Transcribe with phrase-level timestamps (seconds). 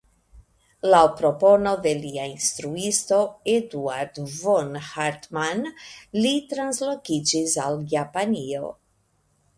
[0.91, 3.19] Laŭ propono de lia instruisto
[3.55, 5.71] Eduard von Hartmann
[6.25, 8.77] li translokiĝis al Japanio.